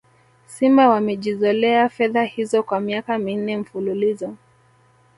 Simba 0.47 0.89
wamejizolea 0.89 1.89
fedha 1.89 2.23
hizo 2.25 2.63
kwa 2.63 2.79
miaka 2.79 3.17
minne 3.17 3.57
mfululizo 3.57 4.35